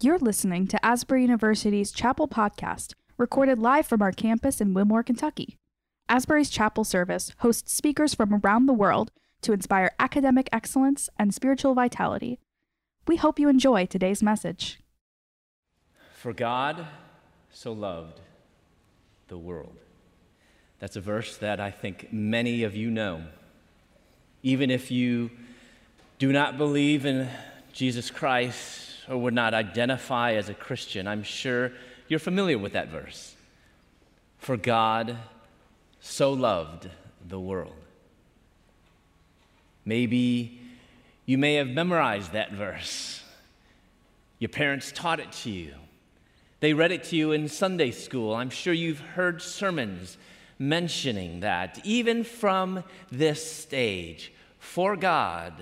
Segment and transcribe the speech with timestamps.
[0.00, 5.58] You're listening to Asbury University's Chapel Podcast, recorded live from our campus in Wilmore, Kentucky.
[6.08, 9.10] Asbury's Chapel Service hosts speakers from around the world
[9.42, 12.38] to inspire academic excellence and spiritual vitality.
[13.08, 14.78] We hope you enjoy today's message.
[16.14, 16.86] For God
[17.50, 18.20] so loved
[19.26, 19.78] the world.
[20.78, 23.24] That's a verse that I think many of you know.
[24.44, 25.32] Even if you
[26.20, 27.28] do not believe in
[27.72, 31.72] Jesus Christ or would not identify as a Christian, I'm sure
[32.08, 33.34] you're familiar with that verse.
[34.38, 35.16] For God
[36.00, 36.88] so loved
[37.26, 37.74] the world.
[39.84, 40.60] Maybe
[41.26, 43.22] you may have memorized that verse.
[44.38, 45.74] Your parents taught it to you.
[46.60, 48.34] They read it to you in Sunday school.
[48.34, 50.18] I'm sure you've heard sermons
[50.58, 54.32] mentioning that, even from this stage.
[54.58, 55.54] For God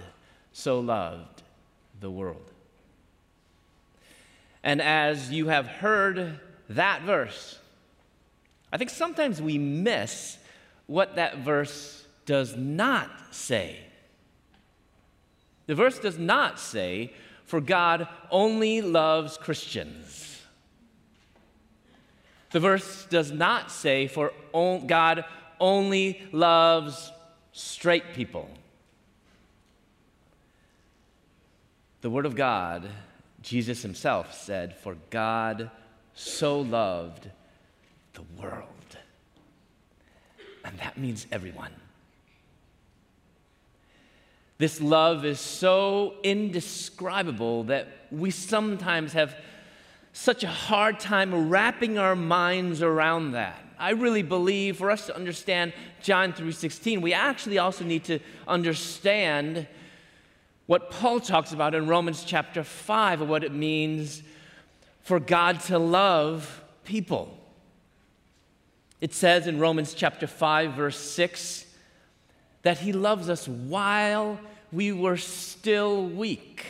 [0.52, 1.42] so loved
[2.00, 2.50] the world.
[4.66, 7.56] And as you have heard that verse,
[8.73, 10.39] I think sometimes we miss
[10.89, 13.78] what that verse does not say.
[15.67, 17.12] The verse does not say,
[17.45, 20.42] for God only loves Christians.
[22.51, 25.25] The verse does not say, for God
[25.61, 27.12] only loves
[27.53, 28.51] straight people.
[32.01, 32.91] The Word of God,
[33.47, 35.70] Jesus Himself said, For God
[36.14, 37.30] so loved
[38.14, 38.66] the world.
[40.64, 41.70] And that means everyone.
[44.58, 49.36] This love is so indescribable that we sometimes have
[50.12, 53.62] such a hard time wrapping our minds around that.
[53.78, 59.69] I really believe for us to understand John 3:16, we actually also need to understand
[60.67, 64.22] what Paul talks about in Romans chapter 5 of what it means
[65.03, 67.39] for God to love people.
[69.00, 71.67] It says in Romans chapter 5 verse 6
[72.63, 74.40] that he loves us while
[74.73, 76.67] we were still weak.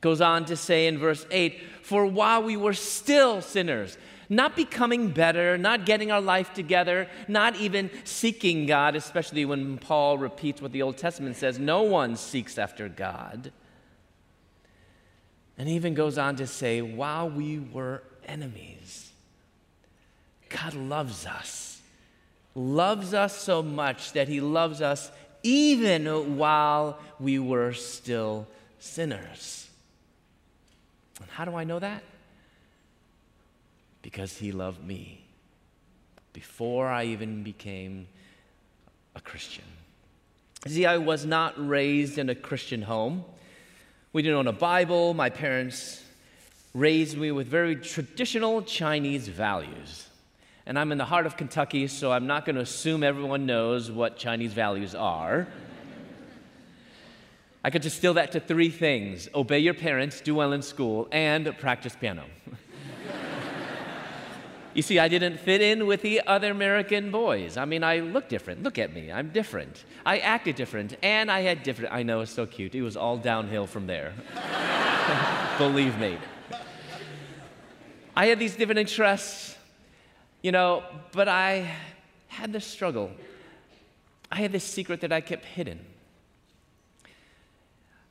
[0.00, 3.98] Goes on to say in verse 8, for while we were still sinners,
[4.28, 10.18] not becoming better, not getting our life together, not even seeking God, especially when Paul
[10.18, 13.52] repeats what the Old Testament says no one seeks after God.
[15.58, 19.10] And even goes on to say, while we were enemies,
[20.50, 21.76] God loves us
[22.56, 28.48] loves us so much that he loves us even while we were still
[28.78, 29.68] sinners.
[31.20, 32.02] And how do I know that?
[34.06, 35.26] Because he loved me
[36.32, 38.06] before I even became
[39.16, 39.64] a Christian.
[40.68, 43.24] See, I was not raised in a Christian home.
[44.12, 45.12] We didn't own a Bible.
[45.12, 46.04] My parents
[46.72, 50.06] raised me with very traditional Chinese values
[50.66, 53.90] and I'm in the heart of Kentucky, so I'm not going to assume everyone knows
[53.90, 55.48] what Chinese values are.
[57.64, 61.52] I could distill that to three things obey your parents, do well in school, and
[61.58, 62.22] practice piano.
[64.76, 67.56] You see, I didn't fit in with the other American boys.
[67.56, 68.62] I mean, I look different.
[68.62, 69.10] Look at me.
[69.10, 69.84] I'm different.
[70.04, 71.92] I acted different, and I had different.
[71.92, 72.74] I know, it's so cute.
[72.74, 74.14] It was all downhill from there.
[75.58, 76.18] Believe me.
[78.14, 79.56] I had these different interests
[80.46, 81.74] you know, but I
[82.28, 83.10] had this struggle.
[84.30, 85.84] I had this secret that I kept hidden.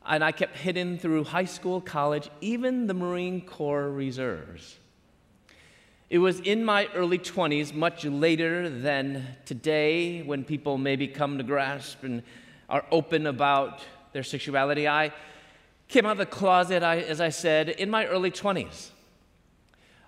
[0.06, 4.78] And I kept hidden through high school, college, even the Marine Corps reserves.
[6.16, 11.44] It was in my early 20s, much later than today, when people maybe come to
[11.44, 12.24] grasp and
[12.70, 13.82] are open about
[14.14, 14.88] their sexuality.
[14.88, 15.12] I
[15.90, 18.92] came out of the closet, I, as I said, in my early 20s.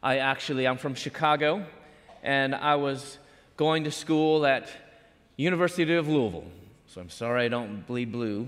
[0.01, 1.65] I actually, I'm from Chicago
[2.23, 3.17] and I was
[3.57, 4.69] going to school at
[5.35, 6.47] University of Louisville.
[6.87, 8.47] So I'm sorry I don't bleed blue.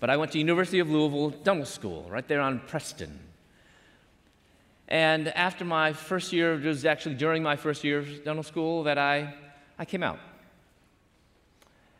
[0.00, 3.23] But I went to University of Louisville dental school, right there on Preston.
[4.88, 8.82] And after my first year, it was actually during my first year of dental school
[8.84, 9.34] that I,
[9.78, 10.18] I came out.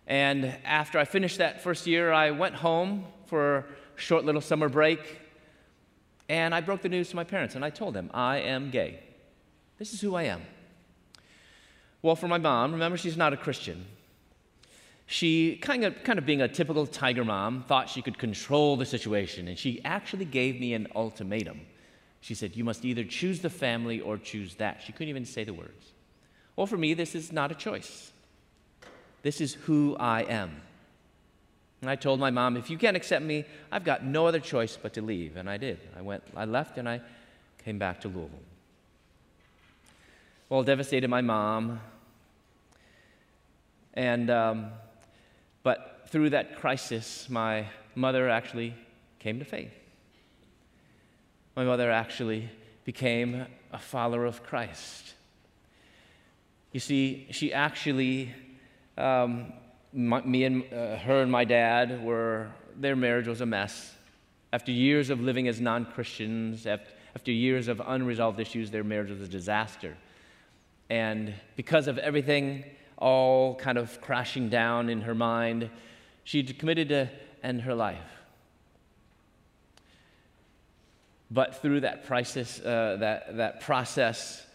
[0.06, 3.64] And after I finished that first year, I went home for a
[3.96, 5.00] short little summer break.
[6.28, 9.00] And I broke the news to my parents, and I told them, I am gay.
[9.78, 10.42] This is who I am.
[12.00, 13.86] Well, for my mom, remember, she's not a Christian.
[15.06, 18.86] She, kind of, kind of being a typical tiger mom, thought she could control the
[18.86, 21.60] situation, and she actually gave me an ultimatum.
[22.24, 24.80] She said, You must either choose the family or choose that.
[24.82, 25.92] She couldn't even say the words.
[26.56, 28.12] Well, for me, this is not a choice.
[29.20, 30.62] This is who I am.
[31.82, 34.78] And I told my mom, if you can't accept me, I've got no other choice
[34.80, 35.36] but to leave.
[35.36, 35.78] And I did.
[35.98, 37.02] I went, I left and I
[37.62, 38.38] came back to Louisville.
[40.48, 41.78] Well, devastated my mom.
[43.92, 44.70] And, um,
[45.62, 48.74] but through that crisis, my mother actually
[49.18, 49.83] came to faith.
[51.56, 52.50] My mother actually
[52.84, 55.14] became a follower of Christ.
[56.72, 58.34] You see, she actually
[58.96, 59.52] um,
[59.94, 63.94] my, me and uh, her and my dad were, their marriage was a mess.
[64.52, 69.10] After years of living as non Christians, after, after years of unresolved issues, their marriage
[69.10, 69.96] was a disaster.
[70.90, 72.64] And because of everything
[72.98, 75.70] all kind of crashing down in her mind,
[76.24, 77.10] she committed to
[77.42, 77.98] end her life.
[81.34, 84.46] But through that, crisis, uh, that, that process,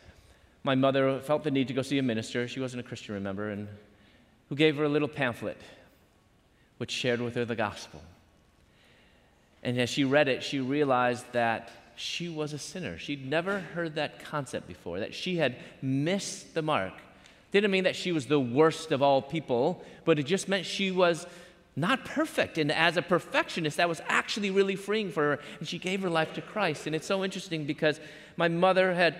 [0.63, 2.47] my mother felt the need to go see a minister.
[2.47, 3.67] She wasn't a Christian, remember, and
[4.47, 5.57] who gave her a little pamphlet
[6.77, 8.01] which shared with her the gospel.
[9.61, 12.97] And as she read it, she realized that she was a sinner.
[12.97, 16.93] She'd never heard that concept before, that she had missed the mark.
[17.51, 20.91] Didn't mean that she was the worst of all people, but it just meant she
[20.91, 21.27] was
[21.79, 22.57] not perfect.
[22.57, 25.39] And as a perfectionist, that was actually really freeing for her.
[25.59, 26.87] And she gave her life to Christ.
[26.87, 27.99] And it's so interesting because
[28.37, 29.15] my mother had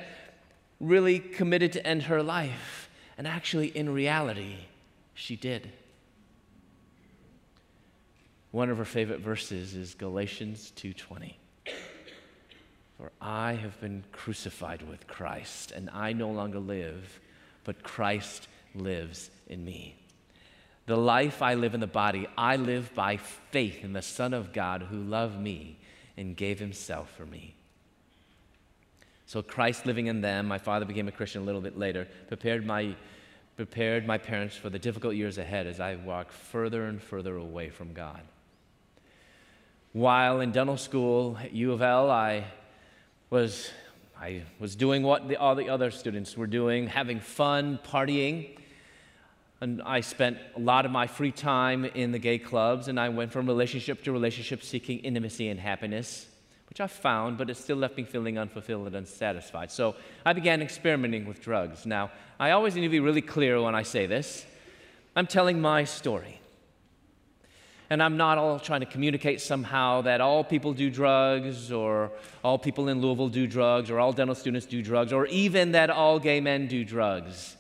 [0.80, 2.90] really committed to end her life.
[3.18, 4.56] And actually, in reality,
[5.14, 5.72] she did.
[8.52, 11.36] One of her favorite verses is Galatians 2:20.
[12.98, 17.20] For I have been crucified with Christ, and I no longer live,
[17.64, 19.99] but Christ lives in me.
[20.90, 24.52] The life I live in the body, I live by faith in the Son of
[24.52, 25.78] God who loved me
[26.18, 27.54] and gave himself for me.
[29.28, 32.66] So Christ living in them, my father became a Christian a little bit later, prepared
[32.66, 32.96] my
[33.56, 37.70] prepared my parents for the difficult years ahead as I walked further and further away
[37.70, 38.22] from God.
[39.94, 42.46] While in dental school at U of L, I
[43.30, 43.70] was,
[44.20, 48.56] I was doing what the, all the other students were doing, having fun, partying.
[49.62, 53.10] And I spent a lot of my free time in the gay clubs, and I
[53.10, 56.28] went from relationship to relationship seeking intimacy and happiness
[56.70, 59.72] which I found, but it still left me feeling unfulfilled and unsatisfied.
[59.72, 61.86] So I began experimenting with drugs.
[61.86, 64.46] Now, I always need to be really clear when I say this.
[65.16, 66.40] I'm telling my story.
[67.90, 72.12] And I'm not all trying to communicate somehow that all people do drugs, or
[72.44, 75.90] all people in Louisville do drugs, or all dental students do drugs, or even that
[75.90, 77.58] all gay men do drugs.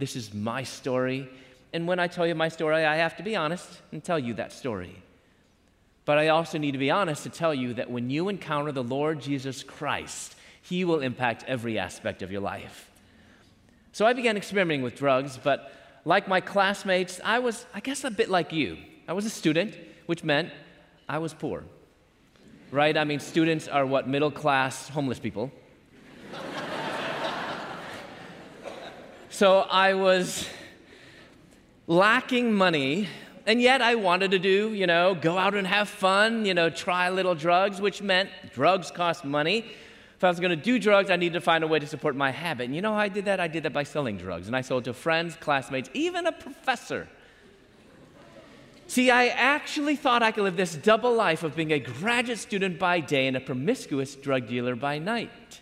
[0.00, 1.28] This is my story.
[1.74, 4.32] And when I tell you my story, I have to be honest and tell you
[4.34, 4.96] that story.
[6.06, 8.82] But I also need to be honest to tell you that when you encounter the
[8.82, 12.90] Lord Jesus Christ, He will impact every aspect of your life.
[13.92, 15.70] So I began experimenting with drugs, but
[16.06, 18.78] like my classmates, I was, I guess, a bit like you.
[19.06, 19.76] I was a student,
[20.06, 20.50] which meant
[21.10, 21.64] I was poor.
[22.70, 22.96] Right?
[22.96, 25.52] I mean, students are what middle class homeless people.
[29.30, 30.48] So I was
[31.86, 33.08] lacking money
[33.46, 36.68] and yet I wanted to do, you know, go out and have fun, you know,
[36.68, 39.64] try little drugs, which meant drugs cost money.
[40.16, 42.14] If I was going to do drugs, I needed to find a way to support
[42.14, 42.64] my habit.
[42.64, 43.40] And you know how I did that?
[43.40, 44.46] I did that by selling drugs.
[44.48, 47.08] And I sold to friends, classmates, even a professor.
[48.86, 52.78] See, I actually thought I could live this double life of being a graduate student
[52.78, 55.60] by day and a promiscuous drug dealer by night.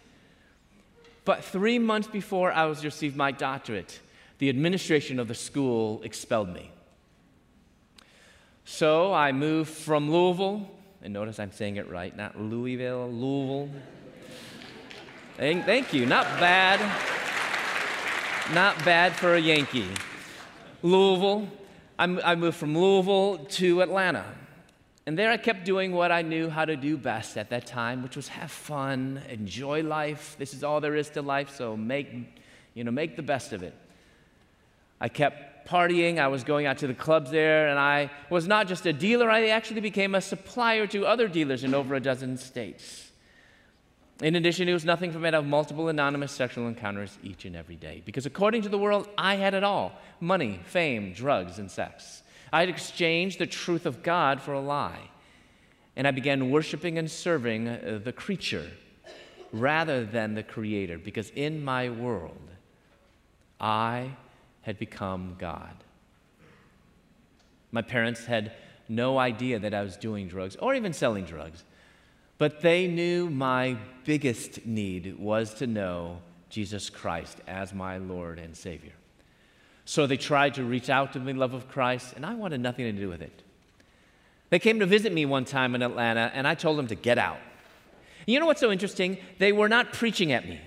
[1.28, 4.00] But three months before I was to receive my doctorate,
[4.38, 6.70] the administration of the school expelled me.
[8.64, 10.70] So I moved from Louisville,
[11.02, 13.68] and notice I'm saying it right, not Louisville, Louisville.
[15.36, 16.06] thank, thank you.
[16.06, 16.80] Not bad.
[18.54, 19.90] Not bad for a Yankee.
[20.80, 21.46] Louisville.
[21.98, 24.24] I moved from Louisville to Atlanta.
[25.08, 28.02] And there I kept doing what I knew how to do best at that time,
[28.02, 30.36] which was have fun, enjoy life.
[30.38, 32.12] This is all there is to life, so make,
[32.74, 33.72] you know, make the best of it.
[35.00, 36.18] I kept partying.
[36.18, 39.30] I was going out to the clubs there, and I was not just a dealer,
[39.30, 43.10] I actually became a supplier to other dealers in over a dozen states.
[44.20, 47.56] In addition, it was nothing for me to have multiple anonymous sexual encounters each and
[47.56, 48.02] every day.
[48.04, 52.22] Because according to the world, I had it all money, fame, drugs, and sex.
[52.52, 55.10] I had exchanged the truth of God for a lie.
[55.96, 58.70] And I began worshiping and serving uh, the creature
[59.52, 60.98] rather than the creator.
[60.98, 62.48] Because in my world,
[63.60, 64.10] I
[64.62, 65.74] had become God.
[67.72, 68.52] My parents had
[68.88, 71.64] no idea that I was doing drugs or even selling drugs,
[72.38, 78.56] but they knew my biggest need was to know Jesus Christ as my Lord and
[78.56, 78.92] Savior.
[79.88, 82.84] So they tried to reach out to me, love of Christ, and I wanted nothing
[82.84, 83.42] to do with it.
[84.50, 87.16] They came to visit me one time in Atlanta, and I told them to get
[87.16, 87.38] out.
[88.26, 89.16] You know what's so interesting?
[89.38, 90.60] They were not preaching at me,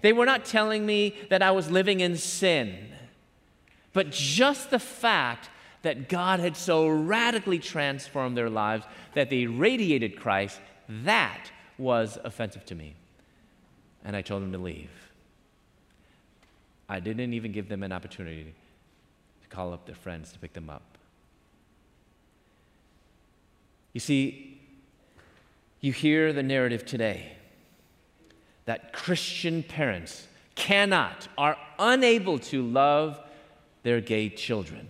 [0.00, 2.74] they were not telling me that I was living in sin.
[3.92, 5.50] But just the fact
[5.82, 12.64] that God had so radically transformed their lives that they radiated Christ, that was offensive
[12.64, 12.94] to me.
[14.06, 15.07] And I told them to leave.
[16.88, 18.54] I didn't even give them an opportunity
[19.42, 20.96] to call up their friends to pick them up.
[23.92, 24.60] You see,
[25.80, 27.32] you hear the narrative today
[28.64, 33.20] that Christian parents cannot, are unable to love
[33.82, 34.88] their gay children.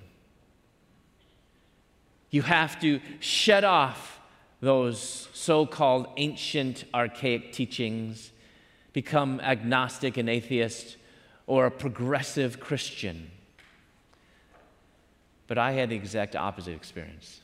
[2.31, 4.21] You have to shut off
[4.61, 8.33] those so called ancient, archaic teachings,
[8.93, 10.98] become agnostic and atheist,
[11.49, 13.31] or a progressive Christian.
[15.49, 17.41] But I had the exact opposite experience.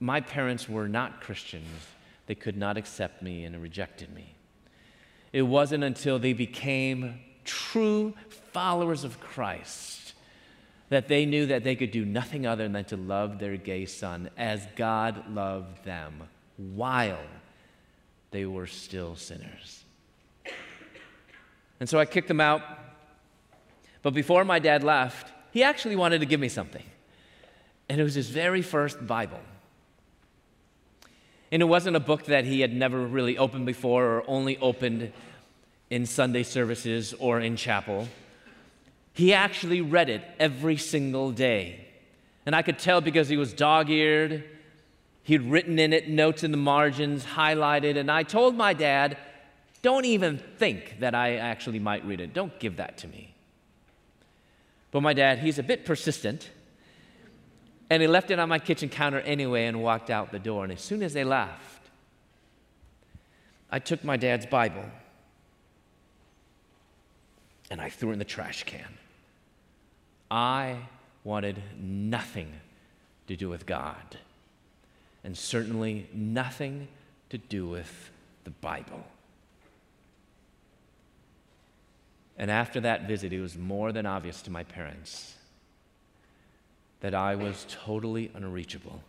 [0.00, 1.68] My parents were not Christians,
[2.26, 4.34] they could not accept me and rejected me.
[5.32, 8.14] It wasn't until they became true
[8.52, 10.14] followers of Christ
[10.88, 14.30] that they knew that they could do nothing other than to love their gay son
[14.38, 16.22] as God loved them
[16.56, 17.18] while
[18.30, 19.84] they were still sinners.
[21.80, 22.62] And so I kicked them out.
[24.02, 26.84] But before my dad left, he actually wanted to give me something.
[27.88, 29.40] And it was his very first Bible.
[31.50, 35.12] And it wasn't a book that he had never really opened before or only opened
[35.88, 38.08] in Sunday services or in chapel.
[39.14, 41.86] He actually read it every single day.
[42.44, 44.44] And I could tell because he was dog eared.
[45.22, 47.96] He'd written in it notes in the margins, highlighted.
[47.96, 49.16] And I told my dad,
[49.82, 52.34] don't even think that I actually might read it.
[52.34, 53.34] Don't give that to me.
[54.90, 56.50] But my dad, he's a bit persistent.
[57.90, 60.64] And he left it on my kitchen counter anyway and walked out the door.
[60.64, 61.82] And as soon as they left,
[63.70, 64.84] I took my dad's Bible
[67.70, 68.98] and I threw it in the trash can.
[70.30, 70.76] I
[71.24, 72.52] wanted nothing
[73.26, 74.18] to do with God,
[75.22, 76.88] and certainly nothing
[77.30, 78.10] to do with
[78.44, 79.04] the Bible.
[82.38, 85.34] And after that visit, it was more than obvious to my parents
[87.00, 89.02] that I was totally unreachable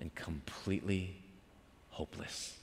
[0.00, 1.16] and completely
[1.90, 2.56] hopeless.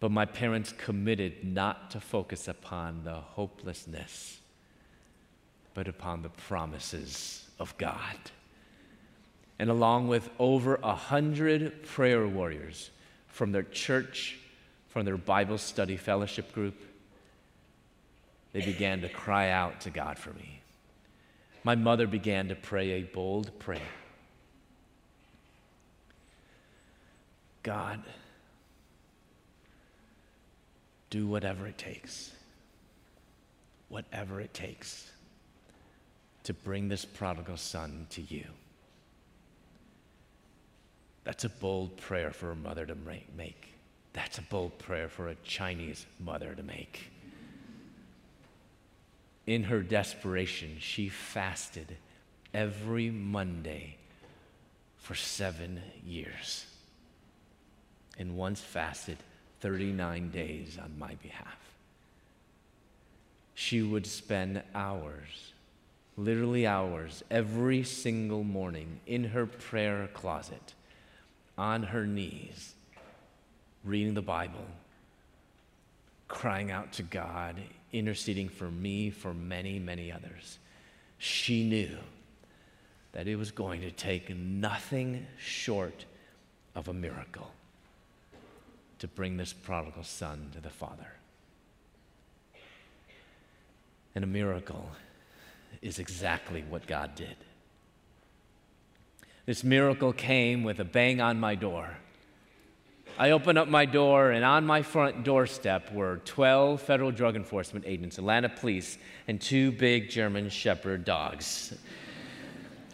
[0.00, 4.38] But my parents committed not to focus upon the hopelessness,
[5.72, 8.16] but upon the promises of God.
[9.58, 12.90] And along with over a hundred prayer warriors
[13.28, 14.38] from their church,
[14.96, 16.74] from their Bible study fellowship group,
[18.54, 20.62] they began to cry out to God for me.
[21.64, 23.92] My mother began to pray a bold prayer
[27.62, 28.02] God,
[31.10, 32.32] do whatever it takes,
[33.90, 35.10] whatever it takes
[36.44, 38.46] to bring this prodigal son to you.
[41.24, 42.96] That's a bold prayer for a mother to
[43.36, 43.75] make.
[44.16, 47.10] That's a bold prayer for a Chinese mother to make.
[49.46, 51.98] In her desperation, she fasted
[52.54, 53.98] every Monday
[54.96, 56.64] for seven years
[58.18, 59.18] and once fasted
[59.60, 61.58] 39 days on my behalf.
[63.54, 65.52] She would spend hours,
[66.16, 70.72] literally hours, every single morning in her prayer closet,
[71.58, 72.75] on her knees,
[73.86, 74.66] reading the Bible,
[76.28, 77.56] crying out to God,
[77.92, 80.58] interceding for me, for many, many others.
[81.18, 81.96] She knew
[83.12, 86.04] that it was going to take nothing short
[86.74, 87.50] of a miracle
[88.98, 91.12] to bring this prodigal son to the Father.
[94.14, 94.90] And a miracle
[95.80, 97.36] is exactly what God did.
[99.44, 101.98] This miracle came with a bang on my door.
[103.18, 107.86] I opened up my door, and on my front doorstep were 12 federal drug enforcement
[107.88, 111.74] agents, Atlanta police, and two big German Shepherd dogs.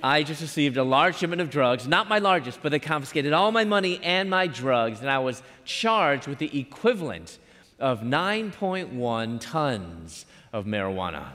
[0.01, 3.51] I just received a large shipment of drugs, not my largest, but they confiscated all
[3.51, 7.39] my money and my drugs, and I was charged with the equivalent
[7.81, 11.31] of 9.1 tons of marijuana,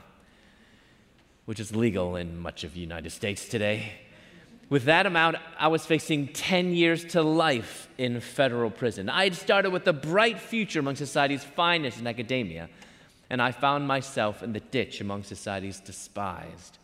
[1.43, 4.06] which is legal in much of the United States today.
[4.69, 9.09] With that amount, I was facing 10 years to life in federal prison.
[9.09, 12.69] I had started with a bright future among society's finest in academia,
[13.29, 16.79] and I found myself in the ditch among society's despised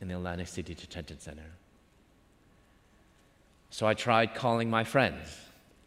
[0.00, 1.50] in the Atlanta City Detention Center.
[3.70, 5.28] So I tried calling my friends.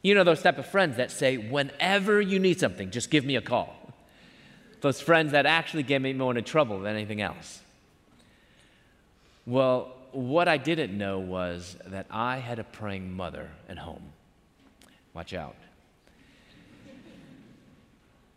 [0.01, 3.35] You know, those type of friends that say, whenever you need something, just give me
[3.35, 3.75] a call.
[4.81, 7.61] Those friends that actually get me more into trouble than anything else.
[9.45, 14.13] Well, what I didn't know was that I had a praying mother at home.
[15.13, 15.55] Watch out.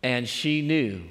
[0.03, 1.01] And she knew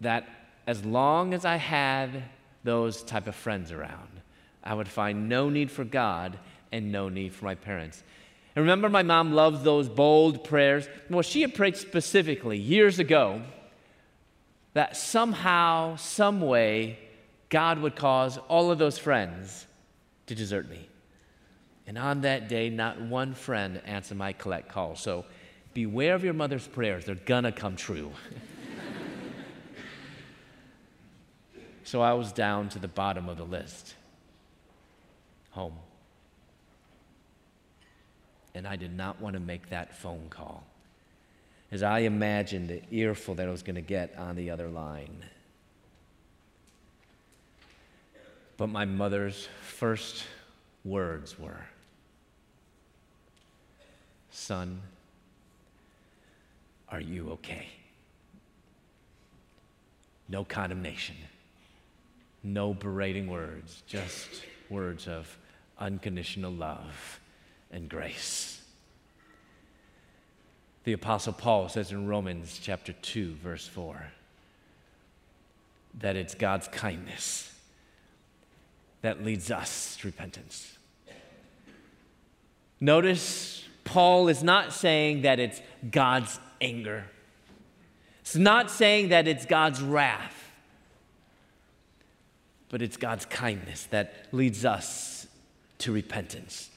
[0.00, 0.28] that
[0.66, 2.24] as long as I had
[2.64, 4.20] those type of friends around,
[4.62, 6.38] I would find no need for God
[6.72, 8.02] and no need for my parents.
[8.54, 10.88] And remember, my mom loved those bold prayers.
[11.10, 13.42] Well, she had prayed specifically years ago
[14.72, 16.98] that somehow, some way,
[17.48, 19.66] God would cause all of those friends
[20.26, 20.88] to desert me.
[21.86, 24.96] And on that day, not one friend answered my collect call.
[24.96, 25.24] So
[25.72, 28.10] beware of your mother's prayers, they're gonna come true.
[31.84, 33.94] so I was down to the bottom of the list
[35.50, 35.74] home.
[38.54, 40.64] And I did not want to make that phone call
[41.70, 45.24] as I imagined the earful that I was going to get on the other line.
[48.56, 50.24] But my mother's first
[50.84, 51.66] words were
[54.30, 54.80] Son,
[56.88, 57.68] are you okay?
[60.28, 61.16] No condemnation,
[62.42, 64.28] no berating words, just
[64.68, 65.38] words of
[65.78, 67.20] unconditional love
[67.70, 68.60] and grace.
[70.84, 74.06] The Apostle Paul says in Romans chapter 2, verse 4,
[76.00, 77.55] that it's God's kindness
[79.02, 80.78] that leads us to repentance.
[82.80, 85.60] Notice Paul is not saying that it's
[85.90, 87.04] God's anger.
[88.20, 90.50] It's not saying that it's God's wrath,
[92.68, 95.26] but it's God's kindness that leads us
[95.78, 96.70] to repentance.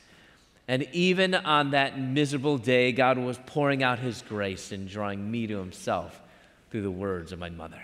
[0.67, 5.47] And even on that miserable day, God was pouring out His grace and drawing me
[5.47, 6.21] to Himself
[6.69, 7.81] through the words of my mother.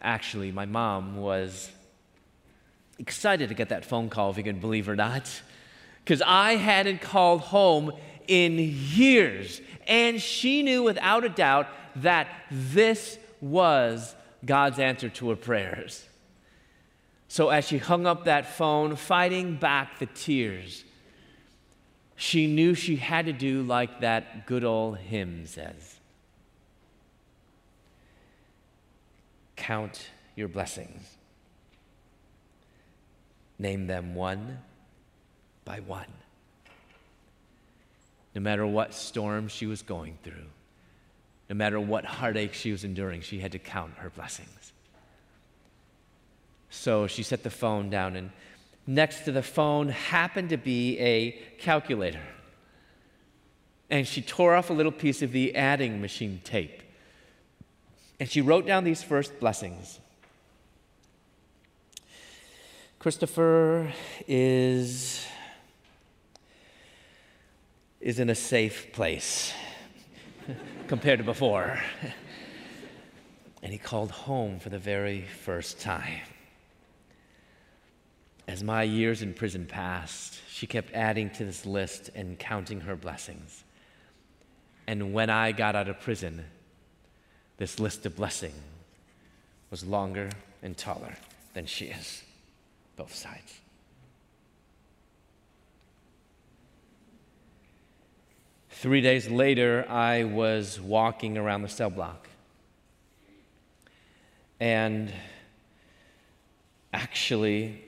[0.00, 1.70] Actually, my mom was
[2.98, 5.42] excited to get that phone call, if you can believe it or not,
[6.04, 7.92] because I hadn't called home
[8.26, 9.60] in years.
[9.86, 16.04] And she knew without a doubt that this was God's answer to her prayers.
[17.28, 20.84] So as she hung up that phone, fighting back the tears,
[22.16, 25.94] she knew she had to do like that good old hymn says
[29.56, 31.17] Count your blessings
[33.58, 34.58] Name them one
[35.64, 36.06] by one.
[38.34, 40.46] No matter what storm she was going through,
[41.48, 44.72] no matter what heartache she was enduring, she had to count her blessings.
[46.70, 48.30] So she set the phone down, and
[48.86, 52.22] next to the phone happened to be a calculator.
[53.90, 56.82] And she tore off a little piece of the adding machine tape.
[58.20, 59.98] And she wrote down these first blessings
[62.98, 63.92] Christopher
[64.26, 65.24] is,
[68.00, 69.52] is in a safe place
[70.88, 71.80] compared to before.
[73.62, 76.22] and he called home for the very first time.
[78.48, 82.96] As my years in prison passed, she kept adding to this list and counting her
[82.96, 83.62] blessings.
[84.88, 86.46] And when I got out of prison,
[87.58, 88.54] this list of blessing
[89.70, 90.30] was longer
[90.64, 91.14] and taller
[91.54, 92.24] than she is
[92.98, 93.60] both sides.
[98.70, 102.28] Three days later, I was walking around the cell block.
[104.60, 105.12] And
[106.92, 107.84] actually,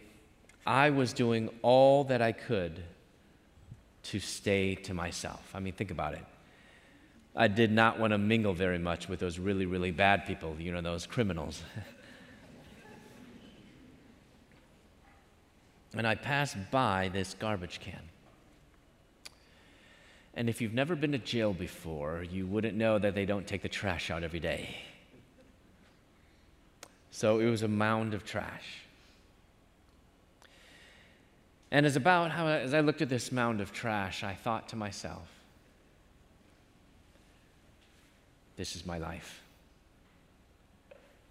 [0.66, 2.83] I was doing all that I could
[4.05, 5.51] to stay to myself.
[5.55, 6.25] I mean, think about it.
[7.35, 10.73] I did not want to mingle very much with those really, really bad people, you
[10.73, 11.62] know, those criminals.
[15.94, 18.00] and I passed by this garbage can.
[20.35, 23.62] And if you've never been to jail before, you wouldn't know that they don't take
[23.62, 24.76] the trash out every day.
[27.11, 28.83] So it was a mound of trash.
[31.72, 34.76] And as about how as I looked at this mound of trash, I thought to
[34.76, 35.29] myself,
[38.57, 39.42] this is my life.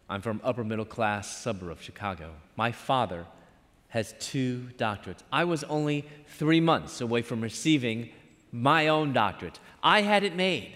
[0.10, 2.32] I'm from upper middle class suburb of Chicago.
[2.56, 3.26] My father
[3.90, 5.24] has two doctorates.
[5.32, 8.10] I was only three months away from receiving
[8.52, 9.60] my own doctorate.
[9.84, 10.74] I had it made.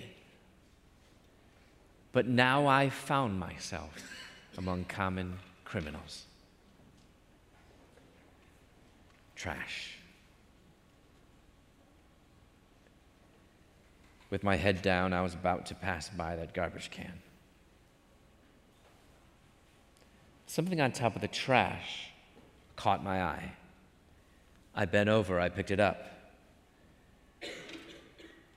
[2.12, 3.92] But now I found myself
[4.58, 6.26] among common criminals.
[9.36, 9.98] Trash.
[14.30, 17.14] With my head down, I was about to pass by that garbage can.
[20.48, 22.13] Something on top of the trash
[22.76, 23.54] caught my eye.
[24.76, 26.06] I bent over, I picked it up.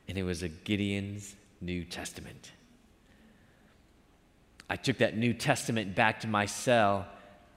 [0.09, 2.53] And it was a Gideon's New Testament.
[4.69, 7.07] I took that New Testament back to my cell.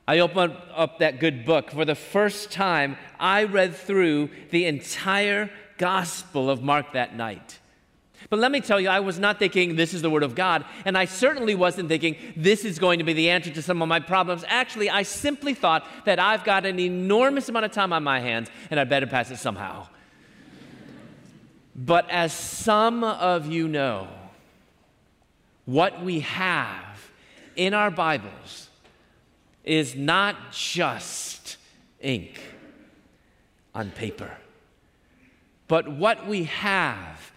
[0.07, 1.71] I opened up that good book.
[1.71, 7.58] For the first time, I read through the entire Gospel of Mark that night.
[8.29, 10.65] But let me tell you, I was not thinking this is the Word of God,
[10.85, 13.87] and I certainly wasn't thinking this is going to be the answer to some of
[13.87, 14.43] my problems.
[14.47, 18.49] Actually, I simply thought that I've got an enormous amount of time on my hands,
[18.69, 19.87] and I'd better pass it somehow.
[21.75, 24.09] But as some of you know,
[25.65, 27.09] what we have
[27.55, 28.69] in our Bibles
[29.63, 31.57] is not just
[32.01, 32.39] ink
[33.73, 34.37] on paper,
[35.67, 37.28] but what we have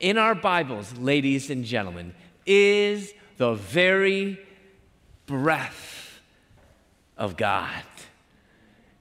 [0.00, 2.14] in our Bibles, ladies and gentlemen,
[2.46, 4.40] is the very
[5.26, 6.20] breath
[7.16, 7.82] of God.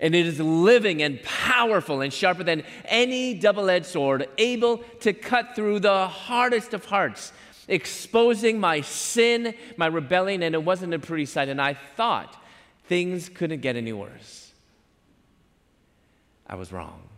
[0.02, 5.14] And it is living and powerful and sharper than any double edged sword, able to
[5.14, 7.34] cut through the hardest of hearts,
[7.68, 11.50] exposing my sin, my rebellion, and it wasn't a pretty sight.
[11.50, 12.42] And I thought
[12.86, 14.52] things couldn't get any worse.
[16.48, 17.09] I was wrong.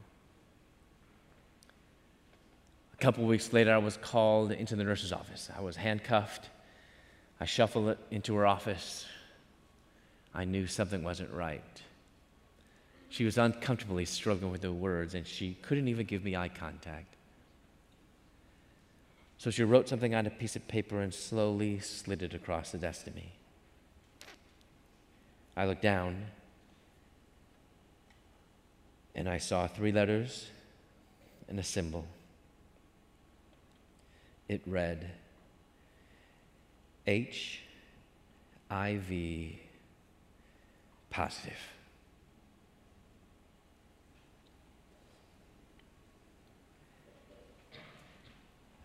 [3.02, 5.50] A couple weeks later, I was called into the nurse's office.
[5.58, 6.50] I was handcuffed.
[7.40, 9.08] I shuffled into her office.
[10.36, 11.82] I knew something wasn't right.
[13.10, 17.16] She was uncomfortably struggling with the words, and she couldn't even give me eye contact.
[19.40, 22.78] So she wrote something on a piece of paper and slowly slid it across the
[22.78, 23.32] desk to me.
[25.58, 26.26] I looked down
[29.16, 30.52] and I saw three letters
[31.50, 32.06] and a symbol.
[34.52, 35.10] It read
[37.08, 37.54] HIV
[41.10, 41.54] positive.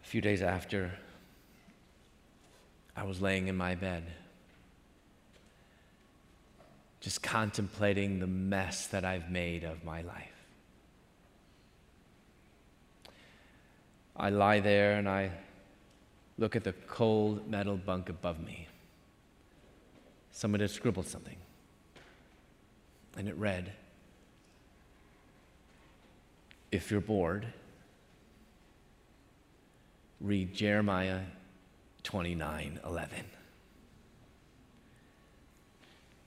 [0.05, 0.93] A few days after,
[2.97, 4.05] I was laying in my bed,
[7.01, 10.31] just contemplating the mess that I've made of my life.
[14.15, 15.33] I lie there and I
[16.39, 18.69] look at the cold metal bunk above me.
[20.33, 21.37] Someone had scribbled something,
[23.17, 23.73] and it read,
[26.71, 27.47] If you're bored,
[30.21, 31.21] read Jeremiah
[32.03, 33.25] 29 11.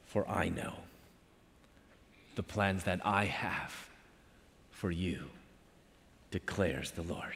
[0.06, 0.74] For I know
[2.36, 3.89] the plans that I have
[4.72, 5.26] for you,
[6.32, 7.36] declares the Lord.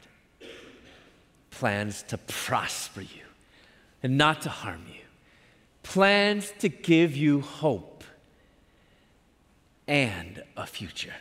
[1.58, 3.22] Plans to prosper you
[4.02, 5.04] and not to harm you,
[5.82, 8.02] plans to give you hope
[9.86, 11.14] and a future.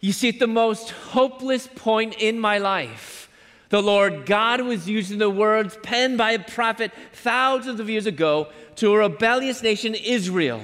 [0.00, 3.30] You see, at the most hopeless point in my life,
[3.68, 8.48] the Lord God was using the words penned by a prophet thousands of years ago
[8.76, 10.62] to a rebellious nation, Israel,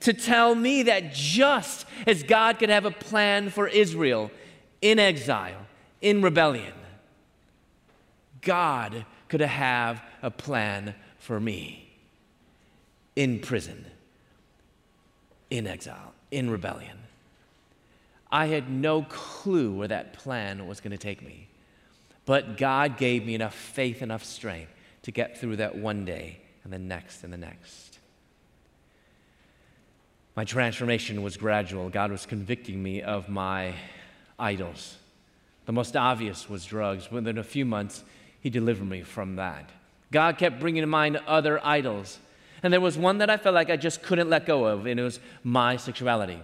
[0.00, 4.30] to tell me that just as God could have a plan for Israel
[4.80, 5.66] in exile,
[6.00, 6.72] in rebellion,
[8.40, 11.90] God could have a plan for me
[13.16, 13.84] in prison,
[15.50, 16.98] in exile, in rebellion.
[18.32, 21.48] I had no clue where that plan was going to take me.
[22.24, 26.72] But God gave me enough faith, enough strength to get through that one day and
[26.72, 27.98] the next and the next.
[30.36, 31.88] My transformation was gradual.
[31.90, 33.74] God was convicting me of my
[34.38, 34.96] idols.
[35.70, 37.12] The most obvious was drugs.
[37.12, 38.02] Within a few months,
[38.40, 39.70] He delivered me from that.
[40.10, 42.18] God kept bringing to mind other idols.
[42.64, 44.98] And there was one that I felt like I just couldn't let go of, and
[44.98, 46.40] it was my sexuality.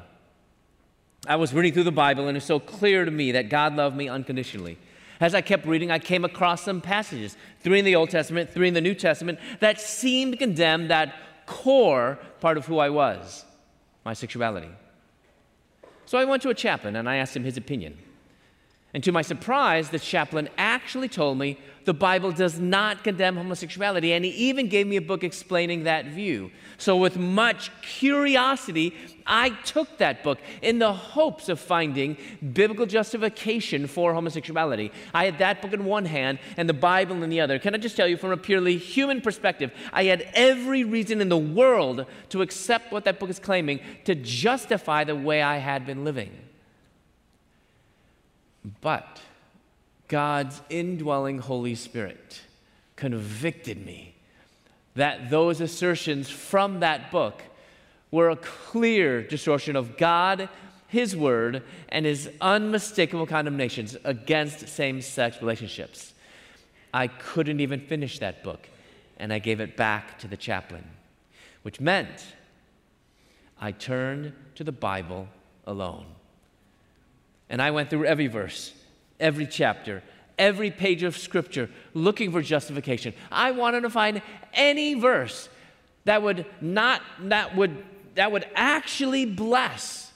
[1.26, 3.96] I was reading through the Bible, and it's so clear to me that God loved
[3.96, 4.78] me unconditionally.
[5.18, 8.68] As I kept reading, I came across some passages, three in the Old Testament, three
[8.68, 13.44] in the New Testament, that seemed to condemn that core part of who I was,
[14.04, 14.70] my sexuality.
[16.04, 17.98] So I went to a chaplain and I asked him his opinion.
[18.96, 24.14] And to my surprise, the chaplain actually told me the Bible does not condemn homosexuality,
[24.14, 26.50] and he even gave me a book explaining that view.
[26.78, 28.94] So, with much curiosity,
[29.26, 32.16] I took that book in the hopes of finding
[32.54, 34.90] biblical justification for homosexuality.
[35.12, 37.58] I had that book in one hand and the Bible in the other.
[37.58, 41.28] Can I just tell you, from a purely human perspective, I had every reason in
[41.28, 45.84] the world to accept what that book is claiming to justify the way I had
[45.84, 46.45] been living.
[48.80, 49.20] But
[50.08, 52.40] God's indwelling Holy Spirit
[52.96, 54.14] convicted me
[54.94, 57.42] that those assertions from that book
[58.10, 60.48] were a clear distortion of God,
[60.88, 66.14] His Word, and His unmistakable condemnations against same sex relationships.
[66.94, 68.68] I couldn't even finish that book,
[69.18, 70.84] and I gave it back to the chaplain,
[71.62, 72.26] which meant
[73.60, 75.28] I turned to the Bible
[75.66, 76.15] alone.
[77.48, 78.72] And I went through every verse,
[79.20, 80.02] every chapter,
[80.38, 83.14] every page of Scripture looking for justification.
[83.30, 84.22] I wanted to find
[84.54, 85.48] any verse
[86.04, 87.76] that would not, that would,
[88.14, 90.12] that would actually bless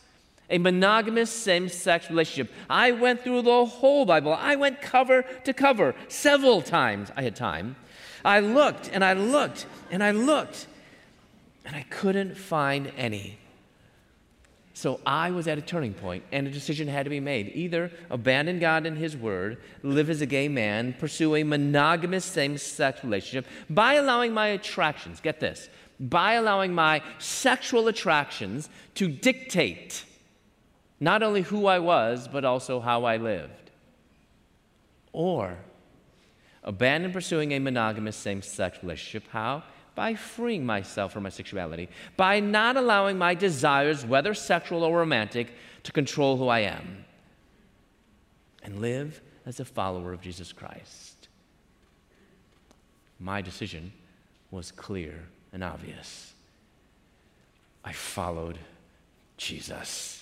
[0.51, 2.53] a monogamous same sex relationship.
[2.69, 4.35] I went through the whole Bible.
[4.35, 7.11] I went cover to cover several times.
[7.17, 7.77] I had time.
[8.25, 10.67] I looked and I looked and I looked
[11.65, 13.39] and I couldn't find any.
[14.81, 17.53] So I was at a turning point, and a decision had to be made.
[17.55, 22.57] Either abandon God and His Word, live as a gay man, pursue a monogamous same
[22.57, 25.69] sex relationship by allowing my attractions, get this,
[26.01, 30.07] by allowing my sexual attractions to dictate
[30.99, 33.71] not only who I was, but also how I lived.
[35.13, 35.59] Or
[36.65, 39.29] abandon pursuing a monogamous same sex relationship.
[39.31, 39.63] How?
[40.01, 41.87] By freeing myself from my sexuality,
[42.17, 47.05] by not allowing my desires, whether sexual or romantic, to control who I am,
[48.63, 51.29] and live as a follower of Jesus Christ.
[53.19, 53.93] My decision
[54.51, 56.33] was clear and obvious.
[57.85, 58.57] I followed
[59.37, 60.20] Jesus.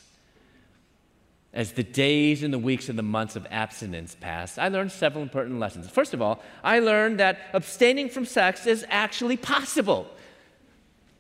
[1.59, 5.25] As the days and the weeks and the months of abstinence passed, I learned several
[5.25, 5.91] important lessons.
[5.91, 10.07] First of all, I learned that abstaining from sex is actually possible.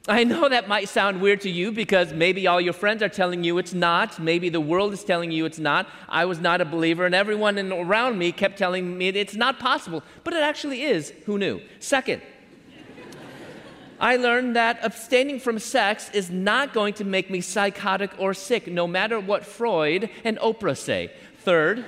[0.07, 3.42] I know that might sound weird to you because maybe all your friends are telling
[3.42, 4.20] you it's not.
[4.20, 5.88] Maybe the world is telling you it's not.
[6.09, 10.05] I was not a believer, and everyone around me kept telling me it's not possible.
[10.22, 11.12] But it actually is.
[11.27, 11.61] Who knew?
[11.81, 12.22] Second,
[14.01, 18.69] I learned that abstaining from sex is not going to make me psychotic or sick,
[18.69, 21.11] no matter what Freud and Oprah say.
[21.41, 21.85] Third,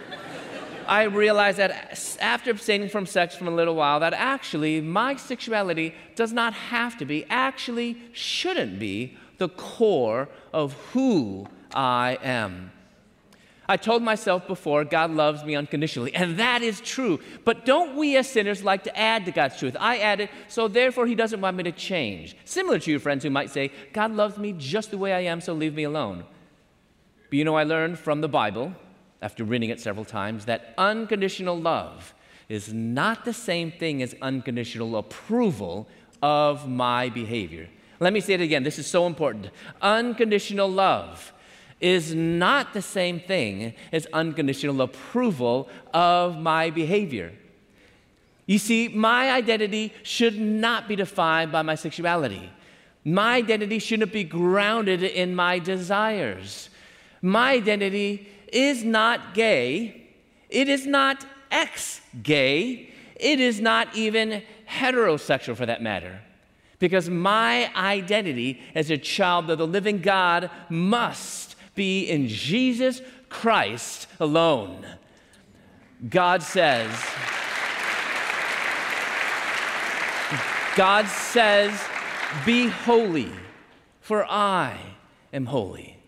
[0.88, 5.94] I realized that after abstaining from sex for a little while, that actually my sexuality
[6.16, 12.72] does not have to be, actually shouldn't be, the core of who I am.
[13.70, 17.20] I told myself before, God loves me unconditionally, and that is true.
[17.44, 19.76] But don't we as sinners like to add to God's truth?
[19.78, 22.36] I added, so therefore He doesn't want me to change.
[22.44, 25.40] Similar to your friends who might say, God loves me just the way I am,
[25.40, 26.24] so leave me alone.
[27.28, 28.74] But you know, I learned from the Bible,
[29.22, 32.12] after reading it several times, that unconditional love
[32.48, 35.86] is not the same thing as unconditional approval
[36.20, 37.68] of my behavior.
[38.00, 38.64] Let me say it again.
[38.64, 39.50] This is so important.
[39.80, 41.32] Unconditional love
[41.80, 47.32] is not the same thing as unconditional approval of my behavior.
[48.46, 52.50] You see, my identity should not be defined by my sexuality.
[53.04, 56.68] My identity shouldn't be grounded in my desires.
[57.22, 60.08] My identity is not gay.
[60.48, 62.92] It is not ex gay.
[63.16, 66.20] It is not even heterosexual for that matter.
[66.78, 74.06] Because my identity as a child of the living God must be in Jesus Christ
[74.18, 74.86] alone.
[76.08, 76.90] God says,
[80.76, 81.82] God says,
[82.46, 83.30] Be holy,
[84.00, 84.78] for I
[85.32, 85.98] am holy.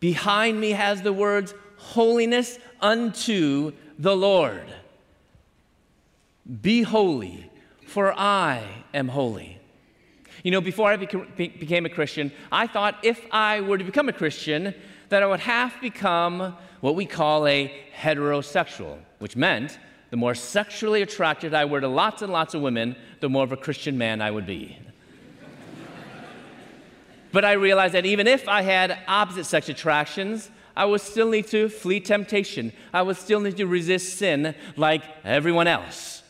[0.00, 4.64] Behind me has the words, Holiness unto the Lord.
[6.62, 7.50] Be holy,
[7.86, 9.53] for I am holy.
[10.44, 14.12] You know, before I became a Christian, I thought if I were to become a
[14.12, 14.74] Christian,
[15.08, 19.78] that I would have become what we call a heterosexual, which meant
[20.10, 23.52] the more sexually attracted I were to lots and lots of women, the more of
[23.52, 24.78] a Christian man I would be.
[27.32, 31.46] but I realized that even if I had opposite sex attractions, I would still need
[31.48, 32.70] to flee temptation.
[32.92, 36.23] I would still need to resist sin like everyone else.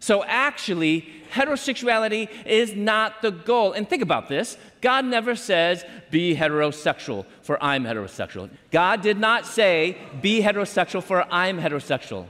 [0.00, 3.72] So actually, heterosexuality is not the goal.
[3.72, 8.50] And think about this God never says, be heterosexual, for I'm heterosexual.
[8.70, 12.26] God did not say, be heterosexual, for I'm heterosexual.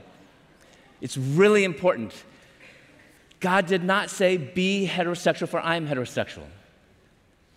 [1.00, 2.12] It's really important.
[3.38, 6.44] God did not say, be heterosexual, for I'm heterosexual.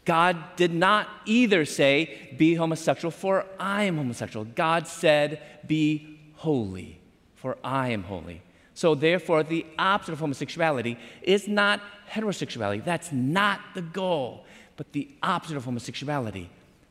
[0.06, 4.46] God did not either say, be homosexual, for I am homosexual.
[4.46, 7.00] God said, be holy,
[7.36, 8.42] for I am holy.
[8.74, 12.84] So, therefore, the opposite of homosexuality is not heterosexuality.
[12.84, 14.46] That's not the goal.
[14.78, 16.50] But the opposite of homosexuality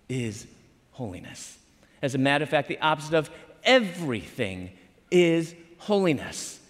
[0.08, 0.46] is
[0.92, 1.58] holiness.
[2.00, 3.30] As a matter of fact, the opposite of
[3.64, 4.70] everything
[5.10, 6.60] is holiness.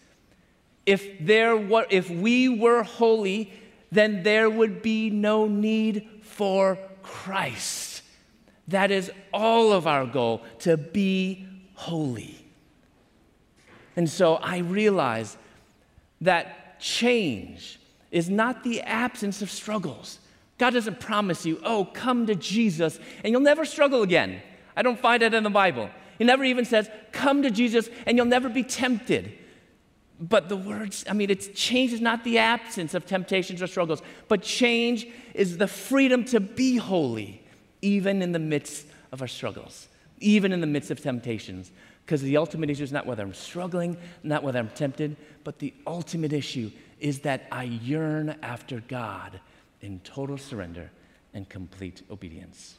[0.87, 3.53] If, there were, if we were holy,
[3.91, 8.03] then there would be no need for Christ.
[8.69, 12.42] That is all of our goal, to be holy.
[13.97, 15.37] And so I realize
[16.21, 17.79] that change
[18.11, 20.19] is not the absence of struggles.
[20.59, 24.41] God doesn't promise you, oh, come to Jesus and you'll never struggle again.
[24.77, 25.91] I don't find it in the Bible.
[26.19, 29.33] He never even says, come to Jesus and you'll never be tempted.
[30.21, 34.03] But the words, I mean, it's change is not the absence of temptations or struggles,
[34.29, 37.43] but change is the freedom to be holy,
[37.81, 39.89] even in the midst of our struggles,
[40.21, 41.73] even in the midst of temptations.
[42.05, 45.73] Because the ultimate issue is not whether I'm struggling, not whether I'm tempted, but the
[45.87, 49.41] ultimate issue is that I yearn after God
[49.81, 50.91] in total surrender
[51.35, 52.77] and complete obedience.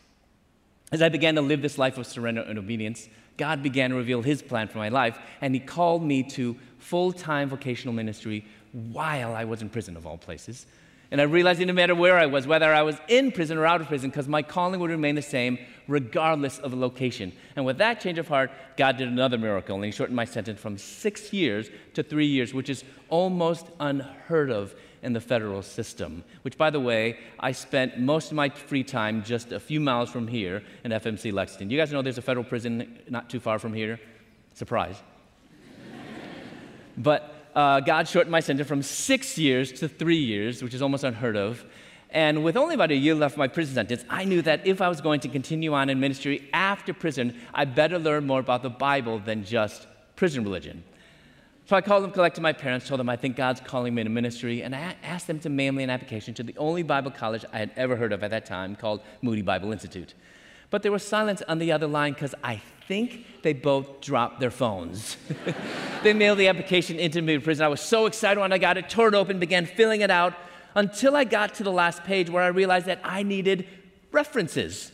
[0.92, 4.22] As I began to live this life of surrender and obedience, God began to reveal
[4.22, 8.46] His plan for my life, and He called me to full time vocational ministry
[8.92, 10.66] while I was in prison, of all places.
[11.13, 13.67] And I realized it didn't matter where I was, whether I was in prison or
[13.67, 17.32] out of prison, because my calling would remain the same regardless of the location.
[17.56, 20.60] And with that change of heart, God did another miracle, and He shortened my sentence
[20.60, 24.73] from six years to three years, which is almost unheard of
[25.04, 26.23] in the federal system.
[26.41, 30.10] Which, by the way, I spent most of my free time just a few miles
[30.10, 31.69] from here in FMC Lexington.
[31.69, 33.99] You guys know there's a federal prison not too far from here?
[34.56, 34.95] Surprise.
[36.97, 41.04] but uh, God shortened my sentence from six years to three years, which is almost
[41.04, 41.63] unheard of.
[42.10, 44.82] And with only about a year left of my prison sentence, I knew that if
[44.82, 48.62] I was going to continue on in ministry after prison, I better learn more about
[48.62, 50.84] the Bible than just prison religion.
[51.66, 54.12] So I called them, collected my parents, told them I think God's calling me into
[54.12, 57.46] ministry, and I asked them to mail me an application to the only Bible college
[57.54, 60.13] I had ever heard of at that time called Moody Bible Institute.
[60.74, 64.50] But there was silence on the other line because I think they both dropped their
[64.50, 65.18] phones.
[66.04, 67.64] they mailed the application into me prison.
[67.64, 70.34] I was so excited when I got it, tore it open, began filling it out
[70.74, 73.68] until I got to the last page where I realized that I needed
[74.12, 74.92] references.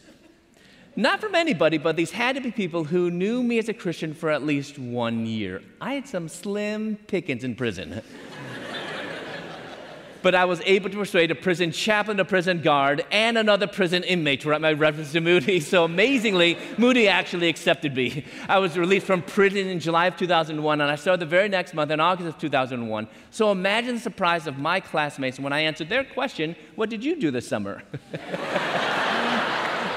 [0.97, 4.13] Not from anybody, but these had to be people who knew me as a Christian
[4.13, 5.61] for at least one year.
[5.79, 8.01] I had some slim pickings in prison
[10.21, 14.03] but I was able to persuade a prison chaplain, a prison guard, and another prison
[14.03, 15.59] inmate to write my reference to Moody.
[15.69, 18.25] So amazingly, Moody actually accepted me.
[18.47, 21.75] I was released from prison in July of 2001, and I started the very next
[21.75, 23.07] month in August of 2001.
[23.29, 27.19] So imagine the surprise of my classmates when I answered their question, What did you
[27.19, 27.83] do this summer?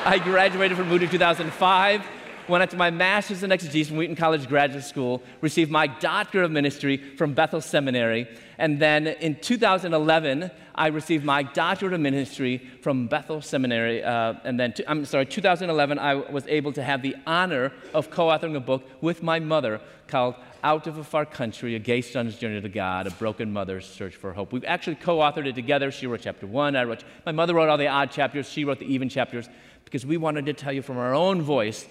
[0.05, 2.07] I graduated from Moody in 2005
[2.49, 6.51] went after my master's in exegesis from Wheaton College Graduate School, received my doctorate of
[6.51, 8.29] ministry from Bethel Seminary,
[8.59, 14.03] and then in 2011, I received my doctorate of ministry from Bethel Seminary.
[14.03, 18.11] Uh, and then, i I'm sorry, 2011, I was able to have the honor of
[18.11, 22.03] co authoring a book with my mother called Out of a Far Country A Gay
[22.03, 24.53] Son's Journey to God, A Broken Mother's Search for Hope.
[24.53, 25.91] We've actually co authored it together.
[25.91, 28.79] She wrote chapter one, I wrote, my mother wrote all the odd chapters, she wrote
[28.79, 29.49] the even chapters,
[29.85, 31.87] because we wanted to tell you from our own voice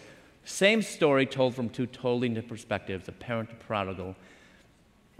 [0.45, 4.15] same story told from two totally different perspectives a parent to prodigal.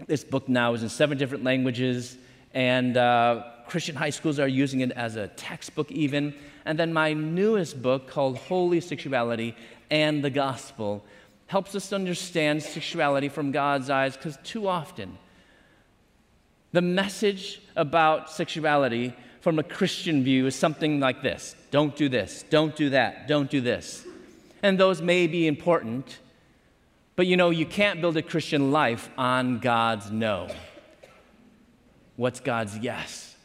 [0.06, 2.16] This book now is in seven different languages,
[2.54, 6.34] and uh, Christian high schools are using it as a textbook, even.
[6.64, 9.54] And then my newest book, called Holy Sexuality
[9.90, 11.04] and the Gospel,
[11.46, 15.18] helps us understand sexuality from God's eyes, because too often,
[16.72, 22.44] the message about sexuality from a Christian view is something like this don't do this,
[22.50, 24.04] don't do that, don't do this
[24.62, 26.18] and those may be important.
[27.16, 30.48] But you know, you can't build a Christian life on God's no.
[32.16, 33.36] What's God's yes?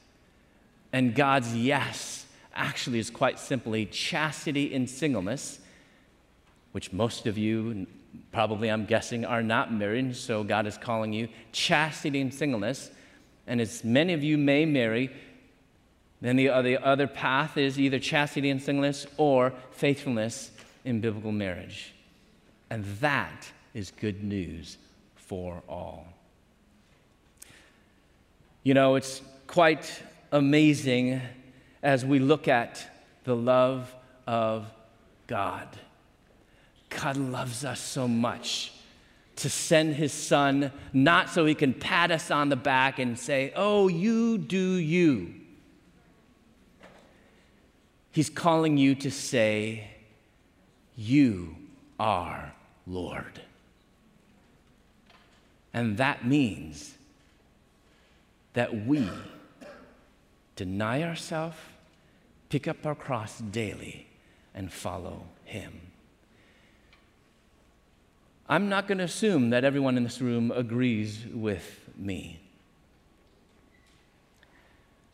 [0.93, 5.59] And God's yes actually is quite simply chastity in singleness,
[6.71, 7.87] which most of you,
[8.31, 12.89] probably I'm guessing, are not married, so God is calling you chastity in singleness.
[13.45, 15.11] And as many of you may marry,
[16.21, 20.51] then the other, other path is either chastity and singleness or faithfulness
[20.87, 21.93] in biblical marriage.
[22.69, 24.77] And that is good news
[25.15, 26.07] for all.
[28.63, 31.21] You know, it's quite amazing
[31.83, 32.89] as we look at
[33.25, 33.93] the love
[34.25, 34.65] of
[35.27, 35.67] God.
[36.89, 38.71] God loves us so much
[39.35, 43.51] to send his son, not so he can pat us on the back and say,
[43.55, 45.33] Oh, you do you.
[48.11, 49.96] He's calling you to say,
[50.97, 51.55] you
[51.99, 52.53] are
[52.87, 53.41] Lord.
[55.73, 56.95] And that means
[58.53, 59.07] that we
[60.55, 61.57] deny ourselves,
[62.49, 64.07] pick up our cross daily,
[64.55, 65.81] and follow Him.
[68.49, 72.39] I'm not going to assume that everyone in this room agrees with me.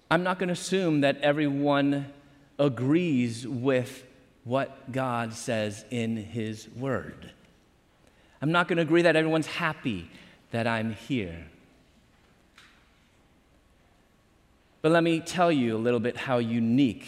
[0.10, 2.14] I'm not going to assume that everyone
[2.60, 4.04] agrees with
[4.44, 7.32] what God says in His Word.
[8.42, 10.10] I'm not going to agree that everyone's happy
[10.52, 11.46] that I'm here.
[14.82, 17.08] But let me tell you a little bit how unique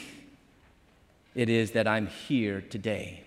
[1.36, 3.26] it is that I'm here today.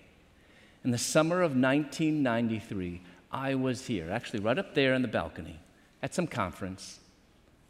[0.83, 3.01] In the summer of 1993,
[3.31, 5.59] I was here, actually right up there in the balcony,
[6.01, 6.99] at some conference.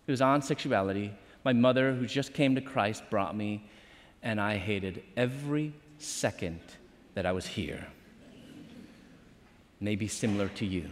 [0.08, 1.12] It was on sexuality.
[1.44, 3.70] My mother, who just came to Christ, brought me,
[4.24, 6.62] and I hated every second
[7.14, 7.88] that I was here.
[9.80, 10.90] Maybe similar to you.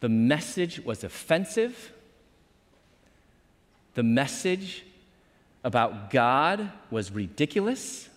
[0.00, 1.92] The message was offensive.
[3.94, 4.84] The message
[5.64, 8.08] about God was ridiculous.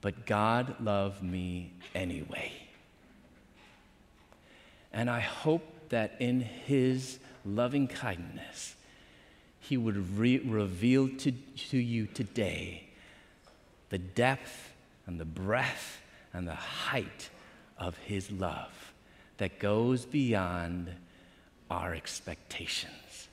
[0.00, 2.52] But God loved me anyway.
[4.92, 8.74] And I hope that in His loving kindness,
[9.70, 12.88] He would re- reveal to, to you today
[13.90, 14.72] the depth
[15.06, 16.02] and the breadth
[16.32, 17.30] and the height
[17.78, 18.92] of His love
[19.36, 20.90] that goes beyond
[21.70, 23.28] our expectations.